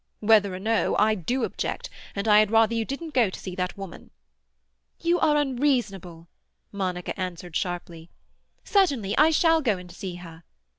[0.19, 3.77] "Whether or no—I do object, and I had rather you didn't go to see that
[3.77, 4.09] woman."
[5.03, 6.27] "You are unreasonable,"
[6.71, 8.09] Monica answered sharply.
[8.63, 10.43] "Certainly I shall go and see her."